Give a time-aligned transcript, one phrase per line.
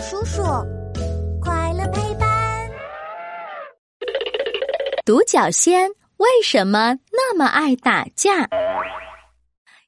[0.00, 0.42] 叔叔，
[1.40, 2.70] 快乐陪伴。
[5.06, 5.88] 独角仙
[6.18, 8.46] 为什么那么爱打架？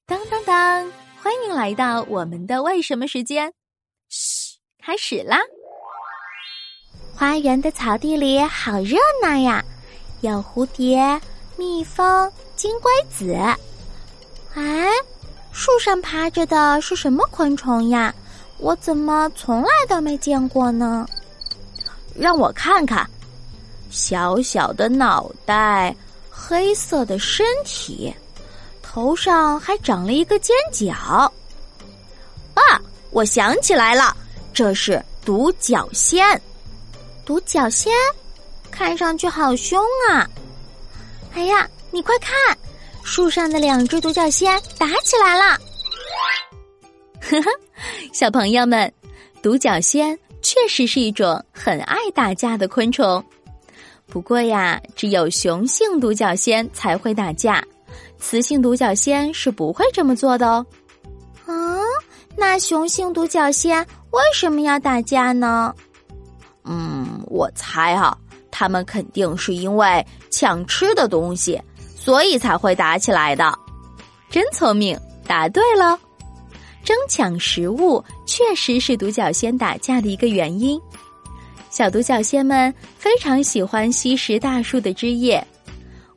[0.07, 0.91] 当当当！
[1.23, 3.53] 欢迎来到我们的为什么时间。
[4.09, 5.39] 嘘，开始啦！
[7.15, 9.63] 花园的草地里好热闹呀，
[10.23, 11.21] 有蝴蝶、
[11.57, 13.35] 蜜蜂、金龟子。
[14.55, 14.89] 哎，
[15.53, 18.15] 树上趴着的是什么昆虫呀？
[18.59, 21.07] 我怎么从来都没见过呢？
[22.15, 23.09] 让我看看，
[23.91, 25.95] 小小的脑袋，
[26.29, 28.13] 黑色的身体，
[28.83, 30.93] 头上还长了一个尖角。
[32.55, 34.17] 啊，我想起来了，
[34.53, 36.43] 这是独角仙。
[37.25, 37.93] 独角仙，
[38.71, 39.81] 看上去好凶
[40.11, 40.29] 啊！
[41.35, 42.35] 哎呀，你快看，
[43.05, 45.57] 树上的两只独角仙打起来了。
[47.21, 47.51] 呵呵。
[48.13, 48.93] 小朋友们，
[49.43, 53.23] 独角仙确实是一种很爱打架的昆虫。
[54.07, 57.63] 不过呀，只有雄性独角仙才会打架，
[58.19, 60.67] 雌性独角仙是不会这么做的哦。
[61.47, 61.79] 啊，
[62.35, 65.75] 那雄性独角仙为什么要打架呢？
[66.65, 68.17] 嗯，我猜哈，
[68.51, 71.61] 他们肯定是因为抢吃的东西，
[71.95, 73.53] 所以才会打起来的。
[74.31, 75.99] 真聪明，答对了。
[76.89, 80.81] 争抢食物确实是独角仙打架的一个原因。
[81.69, 85.47] 小独角仙们非常喜欢吸食大树的枝叶，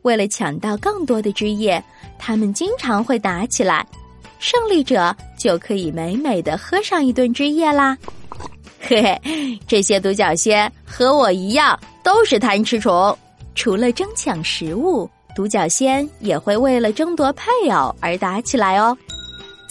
[0.04, 1.84] 为了抢到更多的枝叶，
[2.18, 3.86] 它们经常会打起来。
[4.40, 7.98] 胜利者就可以美美的喝上一顿枝叶啦。
[8.80, 13.14] 嘿嘿，这些独角仙和我一样都是贪吃虫。
[13.56, 18.98] 除了争抢食物，独角仙也会为了争夺配偶而打起来哦。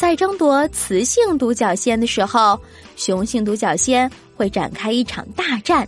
[0.00, 2.58] 在争夺雌性独角仙的时候，
[2.96, 5.86] 雄性独角仙会展开一场大战。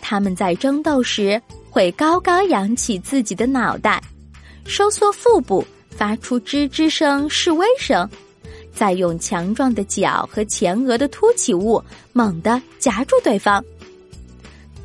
[0.00, 4.02] 他们在争斗时会高高扬起自己的脑袋，
[4.64, 8.08] 收缩腹部，发出吱吱声示威声，
[8.72, 11.84] 再用强壮的脚和前额的凸起物
[12.14, 13.62] 猛地夹住对方。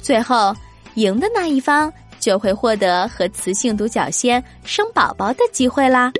[0.02, 0.54] 最后，
[0.96, 1.90] 赢的那一方
[2.20, 6.12] 就会获得和雌性独角仙生宝宝的机会啦。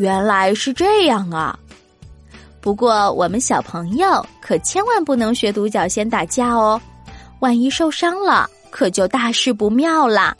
[0.00, 1.58] 原来是这样啊！
[2.58, 6.80] 不过我们小朋友可千万不能学独角仙打架哦，
[7.40, 10.34] 万一受伤了，可就大事不妙啦。